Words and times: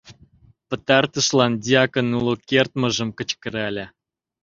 Пытартышлан 0.67 1.53
дьякон 1.63 2.07
уло 2.19 2.33
кертмыжым 2.49 3.09
кычкырале: 3.17 3.85